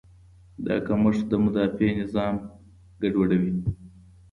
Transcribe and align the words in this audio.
دا 0.65 0.75
کمښت 0.87 1.23
د 1.29 1.33
مدافع 1.43 1.89
نظام 2.01 2.35
ګډوډوي. 3.01 3.53